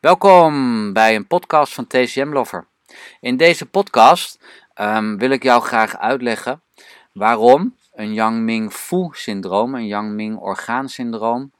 Welkom 0.00 0.92
bij 0.92 1.14
een 1.14 1.26
podcast 1.26 1.74
van 1.74 1.86
TCM 1.86 2.32
Lover. 2.32 2.66
In 3.20 3.36
deze 3.36 3.66
podcast 3.66 4.38
ehm, 4.74 5.16
wil 5.16 5.30
ik 5.30 5.42
jou 5.42 5.62
graag 5.62 5.98
uitleggen 5.98 6.62
waarom 7.12 7.76
een 7.92 8.14
Yang-Ming-Fu-syndroom, 8.14 9.74
een 9.74 9.86
Yang-Ming-orgaansyndroom, 9.86 11.52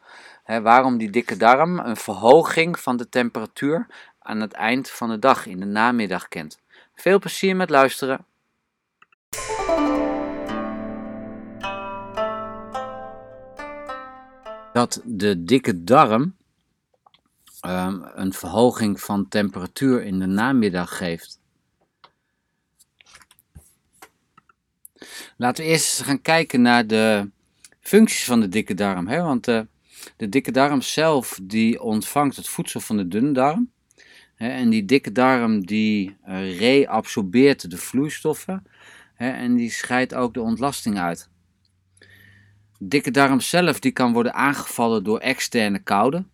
waarom 0.45 0.99
die 0.99 1.11
dikke 1.11 1.37
darm 1.37 1.79
een 1.79 1.97
verhoging 1.97 2.79
van 2.79 2.97
de 2.97 3.09
temperatuur 3.09 3.87
aan 4.19 4.41
het 4.41 4.53
eind 4.53 4.91
van 4.91 5.09
de 5.09 5.19
dag, 5.19 5.47
in 5.47 5.61
de 5.61 5.67
namiddag, 5.67 6.29
kent. 6.29 6.59
Veel 6.95 7.19
plezier 7.19 7.57
met 7.57 7.71
luisteren. 7.71 8.25
Dat 14.73 15.01
de 15.05 15.45
dikke 15.45 15.85
darm 15.85 16.39
um, 17.67 18.05
een 18.15 18.33
verhoging 18.33 19.01
van 19.01 19.29
temperatuur 19.29 20.03
in 20.03 20.19
de 20.19 20.27
namiddag 20.27 20.97
geeft. 20.97 21.39
Laten 25.37 25.65
we 25.65 25.71
eerst 25.71 26.03
gaan 26.03 26.23
kijken 26.23 26.63
naar 26.63 26.87
de 26.87 27.31
functies 27.81 28.25
van 28.25 28.41
de 28.41 28.49
dikke 28.49 28.75
darm. 28.75 29.07
Hè? 29.07 29.23
Want 29.23 29.49
uh, 29.49 29.61
de 30.17 30.29
dikke 30.29 30.51
darm 30.51 30.81
zelf 30.81 31.39
die 31.43 31.83
ontvangt 31.83 32.37
het 32.37 32.49
voedsel 32.49 32.81
van 32.81 32.97
de 32.97 33.09
dunne 33.09 33.33
darm. 33.33 33.71
Hè? 34.35 34.49
En 34.49 34.71
die 34.71 34.85
dikke 34.85 35.13
darm 35.13 35.67
die 35.67 36.17
uh, 36.29 36.59
reabsorbeert 36.59 37.71
de 37.71 37.77
vloeistoffen. 37.77 38.67
Hè? 39.15 39.31
En 39.31 39.55
die 39.55 39.71
scheidt 39.71 40.15
ook 40.15 40.35
de 40.35 40.41
ontlasting 40.41 40.99
uit. 40.99 41.29
De 42.79 42.89
dikke 42.89 43.11
darm 43.11 43.41
zelf 43.41 43.81
die 43.81 43.93
kan 43.93 44.13
worden 44.13 44.35
aangevallen 44.35 45.05
door 45.05 45.19
externe 45.19 45.79
koude 45.79 46.25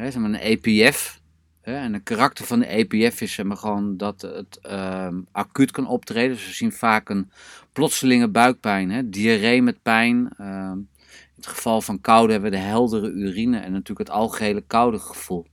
hè, 0.00 0.10
zeg 0.10 0.22
een 0.22 0.34
EPF. 0.34 1.20
Hè, 1.60 1.74
en 1.74 1.94
een 1.94 2.02
karakter 2.02 2.46
van 2.46 2.58
de 2.58 2.66
EPF 2.66 3.20
is 3.20 3.32
zeg 3.32 3.46
gewoon 3.58 3.96
dat 3.96 4.20
het 4.20 4.58
uh, 4.62 5.08
acuut 5.32 5.70
kan 5.70 5.86
optreden. 5.86 6.36
Dus 6.36 6.46
we 6.46 6.52
zien 6.52 6.72
vaak 6.72 7.08
een 7.08 7.30
plotselinge 7.72 8.28
buikpijn, 8.28 9.10
diarree 9.10 9.62
met 9.62 9.82
pijn. 9.82 10.30
Uh, 10.40 10.72
in 11.06 11.46
het 11.46 11.46
geval 11.46 11.80
van 11.80 12.00
koude 12.00 12.32
hebben 12.32 12.50
we 12.50 12.56
de 12.56 12.62
heldere 12.62 13.10
urine 13.10 13.58
en 13.58 13.72
natuurlijk 13.72 14.08
het 14.08 14.16
algehele 14.16 14.64
koude 14.66 14.98
gevoel. 14.98 15.46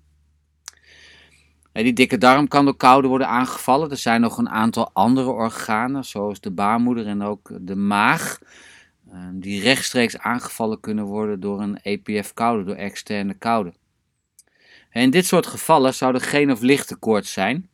die 1.72 1.94
dikke 1.94 2.18
darm 2.18 2.48
kan 2.48 2.66
door 2.66 2.78
koude 2.78 3.08
worden 3.08 3.28
aangevallen. 3.28 3.90
Er 3.92 3.98
zijn 3.98 4.22
nog 4.22 4.38
een 4.38 4.50
aantal 4.50 4.90
andere 4.94 5.30
organen, 5.30 6.06
zoals 6.06 6.40
de 6.40 6.52
baarmoeder 6.52 7.08
en 7.08 7.22
ook 7.22 7.52
de 7.62 7.76
maag, 7.76 8.40
ehm, 9.12 9.40
die 9.40 9.62
rechtstreeks 9.62 10.18
aangevallen 10.18 10.80
kunnen 10.80 11.06
worden 11.06 11.40
door 11.40 11.62
een 11.62 11.80
EPF-koude, 11.82 12.64
door 12.64 12.76
externe 12.76 13.34
koude. 13.34 13.74
In 14.92 15.10
dit 15.10 15.26
soort 15.26 15.46
gevallen 15.46 15.94
zou 15.94 16.14
er 16.14 16.22
geen 16.22 16.52
of 16.52 16.62
lichte 16.62 16.96
koorts 16.96 17.34
zijn, 17.34 17.70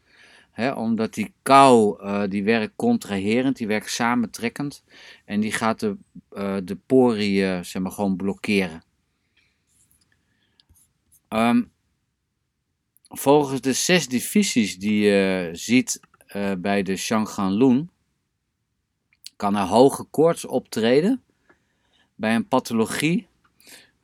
hè, 0.52 0.72
omdat 0.72 1.14
die 1.14 1.34
kou 1.42 2.04
uh, 2.04 2.24
die 2.30 2.44
werkt 2.44 2.74
contraherend, 2.76 3.58
die 3.58 3.68
werkt 3.68 3.92
samentrekkend 3.92 4.84
en 5.26 5.40
die 5.40 5.52
gaat 5.52 5.80
de, 5.80 5.98
uh, 6.34 6.58
de 6.64 6.76
poriën 6.76 7.66
zeg 7.66 7.82
maar, 7.82 7.92
gewoon 7.92 8.16
blokkeren. 8.16 8.84
Um, 11.30 11.72
volgens 13.10 13.62
de 13.62 13.74
zes 13.74 14.08
divisies 14.08 14.80
die 14.80 15.02
je 15.02 15.50
ziet 15.52 16.00
bij 16.58 16.84
de 16.84 16.96
Shanghan 16.96 17.90
kan 19.36 19.56
er 19.56 19.66
hoge 19.66 20.04
koorts 20.04 20.46
optreden 20.46 21.24
bij 22.16 22.36
een 22.36 22.48
pathologie 22.48 23.28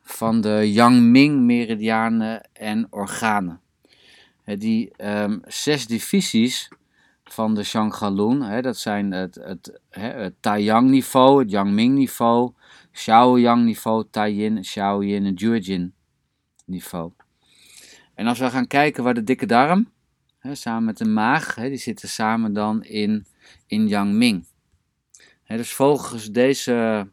van 0.09 0.41
de 0.41 0.71
Yang-Ming-meridianen 0.71 2.49
en 2.53 2.87
organen. 2.89 3.61
Die 4.45 4.91
um, 4.97 5.41
zes 5.47 5.87
divisies 5.87 6.69
van 7.23 7.55
de 7.55 7.63
Shanghalun, 7.63 8.61
dat 8.61 8.77
zijn 8.77 9.11
het, 9.11 9.35
het, 9.35 9.79
het 9.89 10.33
Taiyang-niveau, 10.39 11.39
het 11.39 11.51
Yang-Ming-niveau, 11.51 12.53
Xiaoyang-niveau, 12.91 14.05
Taiyin, 14.11 14.61
Xiaoyin 14.61 15.25
en 15.25 15.33
Jurjin-niveau. 15.33 17.11
En 18.13 18.27
als 18.27 18.39
we 18.39 18.49
gaan 18.49 18.67
kijken 18.67 19.03
waar 19.03 19.13
de 19.13 19.23
dikke 19.23 19.45
darm, 19.45 19.91
samen 20.51 20.83
met 20.83 20.97
de 20.97 21.05
maag, 21.05 21.55
die 21.55 21.77
zitten 21.77 22.09
samen 22.09 22.53
dan 22.53 22.83
in, 22.83 23.25
in 23.67 23.87
Yang-Ming. 23.87 24.45
dus 25.47 25.73
volgens 25.73 26.31
deze 26.31 27.07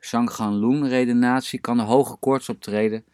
Shanghan-Lung-redenatie 0.00 1.60
kan 1.60 1.78
een 1.78 1.86
hoge 1.86 2.16
koorts 2.16 2.48
optreden 2.48 3.04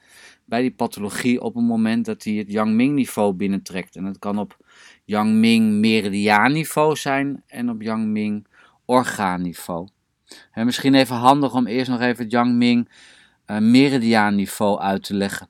bij 0.44 0.60
die 0.60 0.72
pathologie 0.72 1.42
op 1.42 1.54
het 1.54 1.64
moment 1.64 2.04
dat 2.04 2.24
hij 2.24 2.32
het 2.32 2.52
Yang-Ming-niveau 2.52 3.32
binnentrekt. 3.32 3.96
En 3.96 4.04
dat 4.04 4.18
kan 4.18 4.38
op 4.38 4.56
Yang-Ming-meridiaan-niveau 5.04 6.96
zijn 6.96 7.42
en 7.46 7.70
op 7.70 7.82
Yang-Ming-orgaan-niveau. 7.82 9.88
Misschien 10.54 10.94
even 10.94 11.16
handig 11.16 11.54
om 11.54 11.66
eerst 11.66 11.90
nog 11.90 12.00
even 12.00 12.22
het 12.22 12.32
Yang-Ming-meridiaan-niveau 12.32 14.80
uit 14.80 15.02
te 15.02 15.14
leggen. 15.14 15.48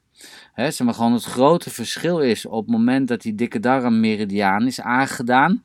He, 0.52 0.70
zeg 0.70 0.86
maar 0.86 0.94
gewoon 0.94 1.12
het 1.12 1.24
grote 1.24 1.70
verschil 1.70 2.20
is 2.20 2.46
op 2.46 2.66
het 2.66 2.76
moment 2.76 3.08
dat 3.08 3.20
die 3.20 3.34
dikke 3.34 3.60
darm 3.60 4.00
meridiaan 4.00 4.66
is 4.66 4.80
aangedaan, 4.80 5.64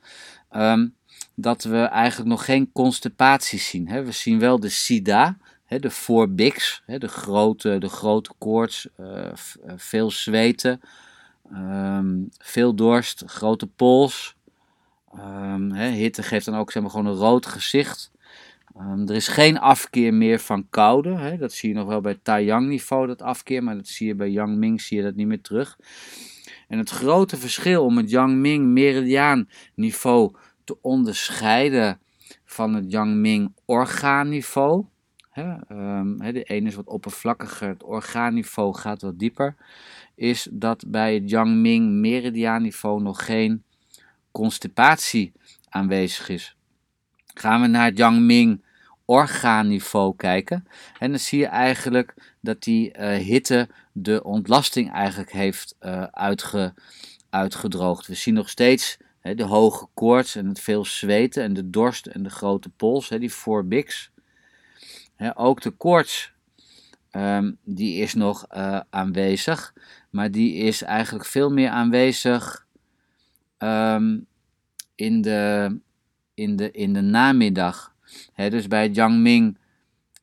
ehm, 0.49 0.87
dat 1.35 1.63
we 1.63 1.77
eigenlijk 1.77 2.29
nog 2.29 2.45
geen 2.45 2.71
constipatie 2.71 3.59
zien. 3.59 4.05
We 4.05 4.11
zien 4.11 4.39
wel 4.39 4.59
de 4.59 4.69
SIDA, 4.69 5.37
de 5.79 5.91
four 5.91 6.33
bigs, 6.33 6.83
de, 6.85 7.07
grote, 7.07 7.77
de 7.77 7.89
grote 7.89 8.31
koorts, 8.37 8.87
uh, 8.99 9.31
veel 9.75 10.11
zweten, 10.11 10.81
um, 11.53 12.29
veel 12.37 12.75
dorst, 12.75 13.23
grote 13.25 13.67
pols. 13.67 14.35
Um, 15.15 15.73
hitte 15.73 16.23
geeft 16.23 16.45
dan 16.45 16.55
ook 16.55 16.71
zeg 16.71 16.81
maar, 16.81 16.91
gewoon 16.91 17.05
een 17.05 17.13
rood 17.13 17.45
gezicht. 17.45 18.11
Um, 18.77 19.07
er 19.07 19.15
is 19.15 19.27
geen 19.27 19.59
afkeer 19.59 20.13
meer 20.13 20.39
van 20.39 20.69
koude. 20.69 21.37
Dat 21.39 21.53
zie 21.53 21.69
je 21.69 21.75
nog 21.75 21.87
wel 21.87 22.01
bij 22.01 22.19
Taiyang 22.21 22.67
niveau, 22.67 23.07
dat 23.07 23.21
afkeer. 23.21 23.63
Maar 23.63 23.75
dat 23.75 23.87
zie 23.87 24.07
je 24.07 24.15
bij 24.15 24.29
Yang 24.29 24.57
Ming 24.57 24.81
zie 24.81 24.97
je 24.97 25.03
dat 25.03 25.15
niet 25.15 25.27
meer 25.27 25.41
terug. 25.41 25.77
En 26.67 26.77
het 26.77 26.89
grote 26.89 27.37
verschil 27.37 27.85
om 27.85 27.97
het 27.97 28.09
Yang 28.09 28.35
Ming 28.35 28.65
meridiaan 28.65 29.49
niveau 29.75 30.35
te 30.63 30.77
onderscheiden 30.81 31.99
van 32.45 32.73
het 32.73 32.91
Yang 32.91 33.15
Ming 33.15 33.53
orgaan 33.65 34.29
niveau. 34.29 34.85
Hè, 35.31 35.53
um, 35.69 36.17
de 36.17 36.43
ene 36.43 36.67
is 36.67 36.75
wat 36.75 36.87
oppervlakkiger, 36.87 37.67
het 37.67 37.83
orgaanniveau 37.83 38.75
gaat 38.75 39.01
wat 39.01 39.19
dieper. 39.19 39.55
Is 40.15 40.47
dat 40.51 40.83
bij 40.87 41.13
het 41.13 41.29
Yang-Ming 41.29 41.89
meridiaanniveau 41.91 43.01
nog 43.01 43.25
geen 43.25 43.63
constipatie 44.31 45.33
aanwezig 45.69 46.29
is. 46.29 46.55
Gaan 47.33 47.61
we 47.61 47.67
naar 47.67 47.85
het 47.85 47.97
Yang-Ming 47.97 48.63
orgaanniveau 49.05 50.15
kijken. 50.15 50.67
En 50.99 51.09
dan 51.09 51.19
zie 51.19 51.39
je 51.39 51.45
eigenlijk 51.45 52.35
dat 52.41 52.63
die 52.63 52.97
uh, 52.97 53.15
hitte 53.15 53.69
de 53.91 54.23
ontlasting 54.23 54.91
eigenlijk 54.91 55.31
heeft 55.31 55.75
uitge, 56.11 56.73
uitgedroogd. 57.29 58.07
We 58.07 58.13
zien 58.13 58.33
nog 58.33 58.49
steeds 58.49 58.97
hè, 59.19 59.35
de 59.35 59.43
hoge 59.43 59.87
koorts 59.93 60.35
en 60.35 60.47
het 60.47 60.59
veel 60.59 60.85
zweten 60.85 61.43
en 61.43 61.53
de 61.53 61.69
dorst 61.69 62.05
en 62.05 62.23
de 62.23 62.29
grote 62.29 62.69
pols, 62.69 63.09
hè, 63.09 63.19
die 63.19 63.33
4 63.33 63.67
bigs 63.67 64.11
ook 65.33 65.61
de 65.61 65.69
koorts, 65.69 66.33
um, 67.11 67.57
die 67.63 68.01
is 68.01 68.13
nog 68.13 68.45
uh, 68.51 68.79
aanwezig, 68.89 69.73
maar 70.09 70.31
die 70.31 70.53
is 70.53 70.81
eigenlijk 70.81 71.25
veel 71.25 71.49
meer 71.49 71.69
aanwezig 71.69 72.65
um, 73.57 74.25
in, 74.95 75.21
de, 75.21 75.79
in, 76.33 76.55
de, 76.55 76.71
in 76.71 76.93
de 76.93 77.01
namiddag. 77.01 77.93
He, 78.33 78.49
dus 78.49 78.67
bij 78.67 78.83
het 78.83 78.95
Yang-Ming 78.95 79.57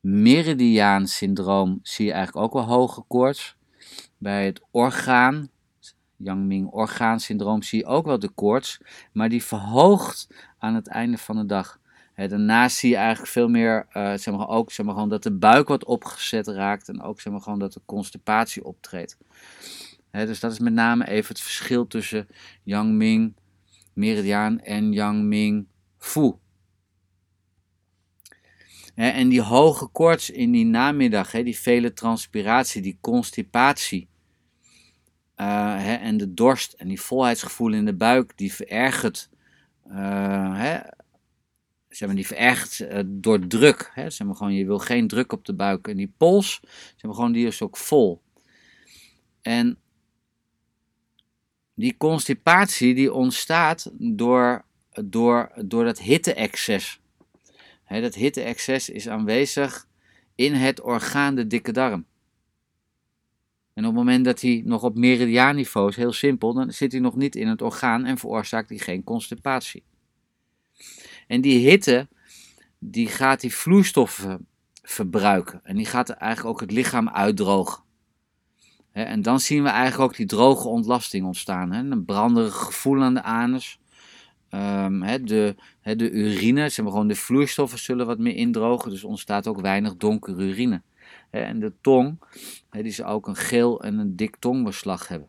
meridiaan 0.01 1.07
syndroom 1.07 1.79
zie 1.83 2.07
je 2.07 2.13
eigenlijk 2.13 2.45
ook 2.45 2.53
wel 2.53 2.77
hoge 2.77 3.05
koorts. 3.09 3.57
Bij 4.17 4.47
het 4.47 4.61
orgaan, 4.71 5.51
Yang-Ming 6.17 6.69
orgaan 6.71 7.21
syndroom, 7.21 7.63
zie 7.63 7.79
je 7.79 7.87
ook 7.87 8.07
wel 8.07 8.19
de 8.19 8.29
koorts, 8.29 8.81
maar 9.13 9.29
die 9.29 9.45
verhoogt 9.45 10.29
aan 10.59 10.75
het 10.75 10.89
einde 10.89 11.19
van 11.19 11.37
de 11.37 11.47
dag 11.47 11.79
daarnaast 12.27 12.77
zie 12.77 12.91
je 12.91 12.97
eigenlijk 12.97 13.33
veel 13.33 13.49
meer, 13.49 13.87
uh, 13.93 14.15
zeg 14.15 14.35
maar, 14.35 14.49
ook 14.49 14.73
zeg 14.73 14.87
maar, 14.87 14.95
gewoon 14.95 15.09
dat 15.09 15.23
de 15.23 15.33
buik 15.33 15.69
wat 15.69 15.85
opgezet 15.85 16.47
raakt 16.47 16.89
en 16.89 17.03
ook 17.03 17.21
zeg 17.21 17.33
maar, 17.33 17.43
gewoon 17.43 17.59
dat 17.59 17.73
de 17.73 17.81
constipatie 17.85 18.65
optreedt. 18.65 19.17
dus 20.11 20.41
dat 20.41 20.53
is 20.53 20.59
met 20.59 20.73
name 20.73 21.09
even 21.09 21.29
het 21.29 21.41
verschil 21.41 21.87
tussen 21.87 22.29
Yang 22.63 22.93
Ming 22.93 23.35
meridiaan 23.93 24.61
en 24.61 24.93
Yang 24.93 25.23
Ming 25.23 25.67
Fu. 25.99 26.33
en 28.95 29.29
die 29.29 29.43
hoge 29.43 29.87
koorts 29.87 30.31
in 30.31 30.51
die 30.51 30.65
namiddag, 30.65 31.31
die 31.31 31.59
vele 31.59 31.93
transpiratie, 31.93 32.83
die 32.83 32.99
constipatie 33.01 34.09
uh, 35.37 36.03
en 36.03 36.17
de 36.17 36.35
dorst 36.35 36.73
en 36.73 36.89
die 36.89 37.01
volheidsgevoel 37.01 37.73
in 37.73 37.85
de 37.85 37.95
buik, 37.95 38.33
die 38.37 38.53
verergert 38.53 39.31
uh, 39.91 40.81
zeg 41.99 42.09
maar, 42.09 42.17
die 42.17 42.27
verergt 42.27 42.81
uh, 42.81 43.01
door 43.07 43.47
druk. 43.47 43.91
Hè? 43.95 44.11
Zeg 44.11 44.27
maar, 44.27 44.37
gewoon, 44.37 44.55
je 44.55 44.67
wil 44.67 44.79
geen 44.79 45.09
druk 45.09 45.33
op 45.33 45.45
de 45.45 45.55
buik. 45.55 45.89
En 45.89 45.97
die 45.97 46.13
pols, 46.17 46.61
zeg 46.71 47.03
maar, 47.03 47.15
gewoon, 47.15 47.33
die 47.33 47.47
is 47.47 47.63
ook 47.63 47.77
vol. 47.77 48.23
En 49.43 49.79
die 51.75 51.97
constipatie 51.97 52.95
die 52.95 53.13
ontstaat 53.13 53.91
door, 53.93 54.65
door, 55.05 55.53
door 55.65 55.85
dat 55.85 55.99
hitte-excess. 55.99 57.01
dat 57.89 58.15
hitte-excess 58.15 58.89
is 58.89 59.09
aanwezig 59.09 59.87
in 60.35 60.55
het 60.55 60.81
orgaan 60.81 61.35
de 61.35 61.47
dikke 61.47 61.73
darm. 61.73 62.07
En 63.75 63.85
op 63.85 63.95
het 63.95 64.05
moment 64.05 64.25
dat 64.25 64.41
hij 64.41 64.63
nog 64.65 64.83
op 64.83 64.97
meridiaanniveau 64.97 65.89
is, 65.89 65.97
heel 65.97 66.13
simpel, 66.13 66.55
dan 66.55 66.73
zit 66.73 66.93
hij 66.93 67.01
nog 67.01 67.17
niet 67.17 67.37
in 67.37 67.49
het 67.49 67.63
orgaan 67.63 68.05
en 68.05 68.19
veroorzaakt 68.19 68.69
hij 68.69 68.79
geen 68.79 69.05
constipatie. 69.05 69.83
En 71.27 71.41
die 71.41 71.69
hitte, 71.69 72.09
die 72.79 73.07
gaat 73.07 73.41
die 73.41 73.55
vloeistoffen 73.55 74.47
verbruiken. 74.83 75.61
En 75.65 75.77
die 75.77 75.87
gaat 75.87 76.11
eigenlijk 76.11 76.55
ook 76.55 76.61
het 76.61 76.73
lichaam 76.73 77.09
uitdrogen. 77.09 77.83
En 78.93 79.23
dan 79.23 79.41
zien 79.41 79.63
we 79.63 79.69
eigenlijk 79.69 80.11
ook 80.11 80.17
die 80.17 80.27
droge 80.27 80.69
ontlasting 80.69 81.27
ontstaan. 81.27 81.73
Een 81.73 82.05
branderig 82.05 82.55
gevoel 82.55 83.03
aan 83.03 83.15
de 83.15 83.23
anus. 83.23 83.79
Um, 84.51 85.01
de, 85.25 85.55
de 85.83 86.11
urine, 86.11 86.69
zeg 86.69 86.85
maar 86.85 86.93
gewoon 86.93 87.09
de 87.09 87.15
vloeistoffen 87.15 87.79
zullen 87.79 88.07
wat 88.07 88.19
meer 88.19 88.35
indrogen. 88.35 88.91
Dus 88.91 89.05
ontstaat 89.05 89.47
ook 89.47 89.61
weinig 89.61 89.97
donkere 89.97 90.43
urine. 90.43 90.83
En 91.31 91.61
de 91.61 91.73
tong, 91.81 92.19
die 92.71 92.93
zal 92.93 93.07
ook 93.07 93.27
een 93.27 93.37
geel 93.37 93.83
en 93.83 93.99
een 93.99 94.17
dik 94.17 94.37
tongbeslag 94.37 95.09
hebben. 95.09 95.29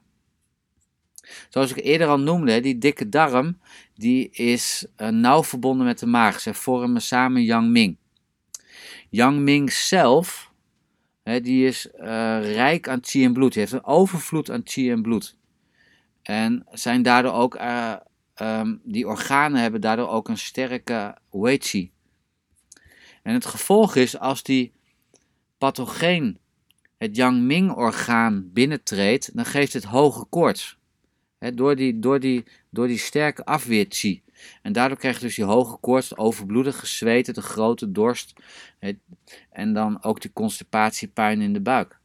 Zoals 1.50 1.72
ik 1.72 1.84
eerder 1.84 2.08
al 2.08 2.20
noemde, 2.20 2.60
die 2.60 2.78
dikke 2.78 3.10
darm, 3.10 3.60
die 3.96 4.30
is 4.30 4.86
uh, 4.98 5.08
nauw 5.08 5.44
verbonden 5.44 5.86
met 5.86 6.00
de 6.00 6.06
maag. 6.06 6.40
Ze 6.40 6.54
vormen 6.54 7.02
samen 7.02 7.44
Yang 7.44 7.70
Ming. 7.70 7.98
Yang 9.10 9.40
Ming 9.40 9.72
zelf, 9.72 10.52
die 11.24 11.68
is 11.68 11.88
uh, 12.00 12.54
rijk 12.54 12.88
aan 12.88 13.02
qi 13.02 13.24
en 13.24 13.34
bloed. 13.34 13.54
Die 13.54 13.62
heeft 13.62 13.74
een 13.74 13.86
overvloed 13.86 14.52
aan 14.52 14.64
qi 14.64 14.92
en 14.92 15.02
bloed. 15.02 15.38
En 16.22 16.66
zijn 16.72 17.02
daardoor 17.02 17.34
ook, 17.34 17.56
uh, 17.56 17.96
um, 18.42 18.82
die 18.84 19.08
organen 19.08 19.62
hebben 19.62 19.82
daardoor 19.82 20.10
ook 20.10 20.28
een 20.28 20.38
sterke 20.38 21.18
wei 21.32 21.58
qi. 21.58 21.92
En 23.24 23.34
het 23.34 23.46
gevolg 23.46 23.96
is, 23.96 24.20
als 24.20 24.44
die 24.44 24.74
pathogeen 25.58 26.40
het 26.98 27.16
Yang 27.16 27.42
Ming 27.42 27.72
orgaan 27.72 28.50
binnentreedt, 28.54 29.36
dan 29.36 29.46
geeft 29.46 29.74
het 29.74 29.84
hoge 29.84 30.26
koorts. 30.26 30.79
Door, 31.40 31.76
die, 31.76 32.00
door, 32.00 32.20
die, 32.20 32.44
door 32.70 32.88
die 32.88 32.98
sterke 32.98 33.46
afweer 33.46 33.88
qi. 33.88 34.22
En 34.62 34.74
daardoor 34.74 34.98
krijg 34.98 35.16
je 35.16 35.26
dus 35.26 35.36
die 35.36 35.46
hoge 35.46 35.78
koorts, 35.78 36.18
overbloedige 36.18 36.86
zweten, 36.86 37.34
de 37.34 37.42
grote 37.42 37.92
dorst. 37.92 38.34
en 39.50 39.74
dan 39.74 40.04
ook 40.04 40.22
die 40.22 40.34
constipatiepijn 40.34 41.42
in 41.42 41.54
de 41.54 41.62
buik. 41.62 42.00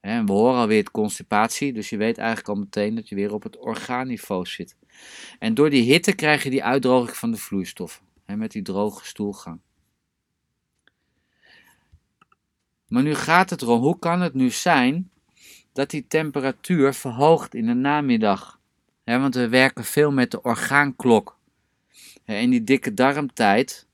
En 0.00 0.26
we 0.26 0.32
horen 0.32 0.60
alweer 0.60 0.78
het 0.78 0.90
constipatie, 0.90 1.72
dus 1.72 1.88
je 1.88 1.96
weet 1.96 2.18
eigenlijk 2.18 2.48
al 2.48 2.54
meteen 2.54 2.94
dat 2.94 3.08
je 3.08 3.14
weer 3.14 3.32
op 3.32 3.42
het 3.42 3.58
orgaanniveau 3.58 4.46
zit. 4.46 4.76
En 5.38 5.54
door 5.54 5.70
die 5.70 5.82
hitte 5.82 6.14
krijg 6.14 6.42
je 6.42 6.50
die 6.50 6.64
uitdroging 6.64 7.16
van 7.16 7.30
de 7.30 7.36
vloeistoffen. 7.36 8.04
met 8.26 8.52
die 8.52 8.62
droge 8.62 9.06
stoelgang. 9.06 9.60
Maar 12.86 13.02
nu 13.02 13.14
gaat 13.14 13.50
het 13.50 13.62
erom, 13.62 13.80
hoe 13.80 13.98
kan 13.98 14.20
het 14.20 14.34
nu 14.34 14.50
zijn 14.50 15.10
dat 15.74 15.90
die 15.90 16.06
temperatuur 16.08 16.94
verhoogt 16.94 17.54
in 17.54 17.66
de 17.66 17.74
namiddag? 17.74 18.58
want 19.04 19.34
we 19.34 19.48
werken 19.48 19.84
veel 19.84 20.12
met 20.12 20.30
de 20.30 20.42
orgaanklok. 20.42 21.38
in 22.24 22.50
die 22.50 22.64
dikke 22.64 22.94
darmtijd, 22.94 23.86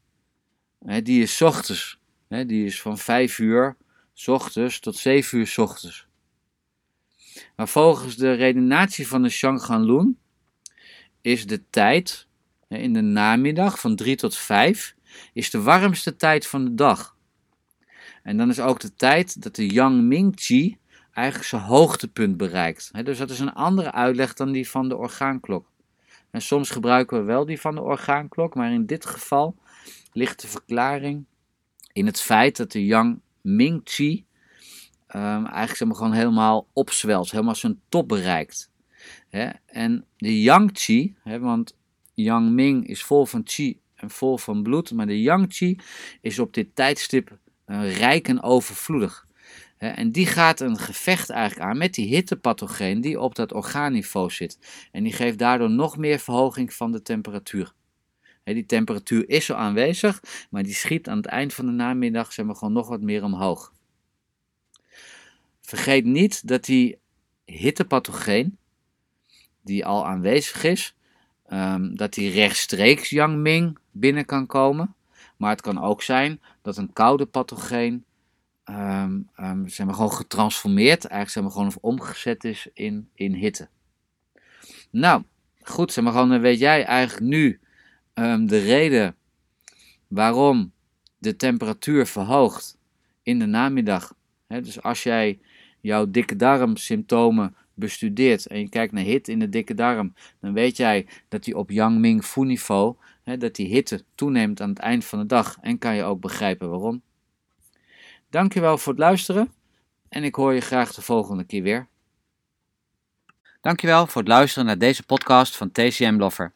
die 1.03 1.23
is 1.23 1.43
ochtends. 1.43 1.99
die 2.29 2.65
is 2.65 2.81
van 2.81 2.99
5 2.99 3.39
uur 3.39 3.77
ochtends 4.27 4.81
tot 4.81 4.97
7 4.97 5.39
uur 5.39 5.55
ochtends. 5.57 6.07
Maar 7.57 7.69
volgens 7.69 8.17
de 8.17 8.33
redenatie 8.33 9.09
van 9.09 9.23
de 9.23 9.29
Shanghanlun 9.29 10.19
is 11.21 11.47
de 11.47 11.63
tijd 11.71 12.27
in 12.69 12.93
de 12.93 13.01
namiddag 13.01 13.81
van 13.81 13.97
3 13.97 14.17
tot 14.17 14.37
5 14.37 14.95
is 15.33 15.51
de 15.51 15.63
warmste 15.63 16.17
tijd 16.17 16.47
van 16.47 16.65
de 16.65 16.75
dag. 16.75 17.17
En 18.23 18.37
dan 18.37 18.49
is 18.49 18.61
ook 18.61 18.81
de 18.81 18.95
tijd 18.95 19.43
dat 19.43 19.55
de 19.55 19.67
Yang 19.67 20.03
Ming 20.03 20.37
Qi 20.37 20.79
eigenlijk 21.21 21.49
zijn 21.49 21.63
hoogtepunt 21.63 22.37
bereikt. 22.37 22.91
dus 23.05 23.19
dat 23.19 23.31
is 23.31 23.39
een 23.39 23.53
andere 23.53 23.93
uitleg 23.93 24.35
dan 24.35 24.53
die 24.53 24.69
van 24.69 24.89
de 24.89 24.97
orgaanklok. 24.97 25.71
En 26.31 26.43
soms 26.43 26.71
gebruiken 26.71 27.19
we 27.19 27.25
wel 27.25 27.45
die 27.45 27.61
van 27.61 27.75
de 27.75 27.83
orgaanklok, 27.83 28.55
maar 28.55 28.73
in 28.73 28.87
dit 28.87 29.07
geval 29.07 29.57
ligt 30.13 30.41
de 30.41 30.49
verklaring 30.49 31.25
in 31.93 32.07
het 32.07 32.21
feit 32.21 32.57
dat 32.57 32.73
de 32.73 32.85
Yang 32.85 33.21
Ming 33.41 33.85
Qi 33.85 34.25
um, 35.17 35.47
eigenlijk 35.47 35.97
gewoon 35.97 36.13
helemaal 36.13 36.67
opzwelt, 36.73 37.31
helemaal 37.31 37.55
zijn 37.55 37.81
top 37.89 38.09
bereikt. 38.09 38.71
en 39.67 40.05
de 40.17 40.43
Yang 40.43 40.73
Qi, 40.73 41.15
want 41.25 41.77
Yang 42.15 42.51
Ming 42.51 42.87
is 42.87 43.03
vol 43.03 43.27
van 43.27 43.43
Qi 43.43 43.81
en 43.95 44.11
vol 44.11 44.39
van 44.39 44.63
bloed, 44.63 44.93
maar 44.93 45.07
de 45.07 45.23
Yang 45.23 45.49
Qi 45.49 45.79
is 46.21 46.39
op 46.39 46.55
dit 46.55 46.75
tijdstip 46.75 47.39
uh, 47.67 47.97
rijk 47.97 48.29
en 48.29 48.43
overvloedig. 48.43 49.27
En 49.81 50.13
die 50.13 50.27
gaat 50.27 50.61
een 50.61 50.79
gevecht 50.79 51.31
eigenlijk 51.31 51.71
aan 51.71 51.79
met 51.79 51.95
die 51.95 52.07
hittepathogeen 52.07 53.01
die 53.01 53.21
op 53.21 53.35
dat 53.35 53.53
orgaanniveau 53.53 54.31
zit. 54.31 54.59
En 54.93 55.03
die 55.03 55.13
geeft 55.13 55.39
daardoor 55.39 55.71
nog 55.71 55.97
meer 55.97 56.19
verhoging 56.19 56.73
van 56.73 56.93
de 56.93 57.03
temperatuur. 57.03 57.73
Die 58.45 58.67
temperatuur 58.67 59.29
is 59.29 59.51
al 59.51 59.57
aanwezig, 59.57 60.23
maar 60.51 60.63
die 60.63 60.75
schiet 60.75 61.09
aan 61.09 61.17
het 61.17 61.27
eind 61.27 61.55
van 61.55 61.67
de 61.67 61.73
namiddag 61.73 62.33
zeg 62.33 62.47
maar, 62.47 62.55
gewoon 62.55 62.73
nog 62.73 62.89
wat 62.89 63.01
meer 63.01 63.25
omhoog. 63.25 63.73
Vergeet 65.61 66.05
niet 66.05 66.49
dat 66.49 66.65
die 66.65 66.99
hittepathogeen, 67.45 68.59
die 69.63 69.87
al 69.87 70.07
aanwezig 70.07 70.65
is, 70.65 70.95
um, 71.53 71.97
dat 71.97 72.15
die 72.15 72.31
rechtstreeks 72.31 73.11
Yang 73.11 73.79
binnen 73.91 74.25
kan 74.25 74.47
komen. 74.47 74.95
Maar 75.37 75.51
het 75.51 75.61
kan 75.61 75.83
ook 75.83 76.03
zijn 76.03 76.41
dat 76.63 76.77
een 76.77 76.93
koude 76.93 77.27
pathogeen 77.27 78.05
um, 78.71 79.29
um, 79.41 79.69
gewoon 79.69 80.13
getransformeerd, 80.13 81.05
eigenlijk 81.05 81.31
zeg 81.31 81.43
maar, 81.43 81.53
gewoon 81.53 81.93
omgezet 81.93 82.45
is 82.45 82.69
in, 82.75 83.09
in 83.15 83.35
hitte. 83.35 83.69
Nou, 84.91 85.23
goed, 85.63 85.93
zeg 85.93 86.05
maar, 86.05 86.13
gewoon, 86.13 86.29
dan 86.29 86.41
weet 86.41 86.59
jij 86.59 86.85
eigenlijk 86.85 87.27
nu 87.27 87.61
um, 88.15 88.47
de 88.47 88.59
reden 88.59 89.17
waarom 90.09 90.73
de 91.19 91.37
temperatuur 91.37 92.07
verhoogt 92.07 92.79
in 93.23 93.39
de 93.39 93.47
namiddag. 93.47 94.15
dus 94.47 94.83
als 94.83 95.03
jij 95.03 95.41
jouw 95.81 96.11
dikke 96.11 96.37
darmsymptomen 96.37 97.57
bestudeert 97.75 98.47
en 98.47 98.59
je 98.59 98.69
kijkt 98.69 98.93
naar 98.93 99.05
hitte 99.05 99.33
in 99.33 99.39
de 99.39 99.49
dikke 99.49 99.75
darm, 99.75 100.15
dan 100.41 100.53
weet 100.53 100.77
jij 100.77 101.07
dat 101.29 101.45
die 101.45 101.57
op 101.57 101.71
Yang 101.71 101.99
Ming 101.99 102.25
Fu 102.25 102.45
niveau, 102.45 102.97
dat 103.39 103.55
die 103.55 103.67
hitte 103.67 104.05
toeneemt 104.15 104.61
aan 104.61 104.69
het 104.69 104.79
eind 104.79 105.05
van 105.05 105.19
de 105.19 105.27
dag 105.27 105.59
en 105.61 105.79
kan 105.79 105.95
je 105.95 106.03
ook 106.03 106.21
begrijpen 106.21 106.71
waarom. 106.71 107.03
Dankjewel 108.31 108.79
voor 108.79 108.93
het 108.93 109.01
luisteren 109.01 109.53
en 110.09 110.25
ik 110.25 110.35
hoor 110.35 110.55
je 110.55 110.61
graag 110.61 110.95
de 110.95 111.03
volgende 111.03 111.45
keer 111.45 111.63
weer. 111.63 111.89
Dankjewel 113.61 114.07
voor 114.07 114.21
het 114.21 114.31
luisteren 114.31 114.67
naar 114.67 114.79
deze 114.79 115.03
podcast 115.03 115.57
van 115.57 115.73
TCM 115.73 116.17
Lover. 116.19 116.53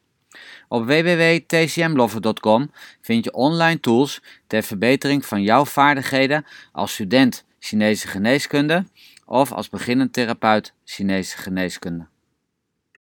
Op 0.69 0.85
www.tcmlover.com 0.87 2.71
vind 3.01 3.25
je 3.25 3.33
online 3.33 3.81
tools 3.81 4.23
ter 4.47 4.63
verbetering 4.63 5.27
van 5.27 5.43
jouw 5.43 5.65
vaardigheden 5.65 6.47
als 6.73 6.93
student 6.93 7.45
Chinese 7.59 8.09
geneeskunde 8.09 8.87
of 9.25 9.53
als 9.53 9.69
beginnend 9.69 10.13
therapeut 10.13 10.75
Chinese 10.85 11.37
geneeskunde. 11.37 12.07